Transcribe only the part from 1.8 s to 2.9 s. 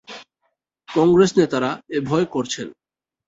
এ ভয় করছেন।